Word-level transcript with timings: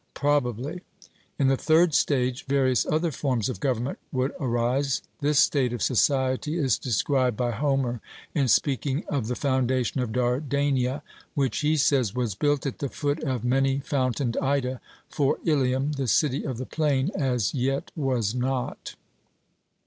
'Probably.' 0.15 0.81
In 1.37 1.47
the 1.47 1.55
third 1.55 1.93
stage 1.93 2.45
various 2.45 2.87
other 2.87 3.11
forms 3.11 3.49
of 3.49 3.59
government 3.59 3.99
would 4.11 4.31
arise. 4.39 5.03
This 5.19 5.37
state 5.37 5.73
of 5.73 5.83
society 5.83 6.57
is 6.57 6.79
described 6.79 7.37
by 7.37 7.51
Homer 7.51 8.01
in 8.33 8.47
speaking 8.47 9.03
of 9.09 9.27
the 9.27 9.35
foundation 9.35 10.01
of 10.01 10.11
Dardania, 10.11 11.03
which, 11.35 11.59
he 11.59 11.77
says, 11.77 12.15
'was 12.15 12.33
built 12.33 12.65
at 12.65 12.79
the 12.79 12.89
foot 12.89 13.21
of 13.23 13.43
many 13.43 13.77
fountained 13.77 14.37
Ida, 14.41 14.81
for 15.07 15.37
Ilium, 15.45 15.91
the 15.91 16.07
city 16.07 16.45
of 16.45 16.57
the 16.57 16.65
plain, 16.65 17.11
as 17.13 17.53
yet 17.53 17.91
was 17.95 18.33
not.' 18.33 18.95